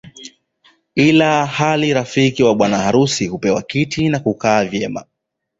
Ili 0.95 1.45
hali 1.47 1.93
rafiki 1.93 2.43
wa 2.43 2.55
bwana 2.55 2.77
harusi 2.77 3.27
hupewa 3.27 3.61
kiti 3.61 4.09
na 4.09 4.17
hukaa 4.17 4.65
vyema 4.65 5.05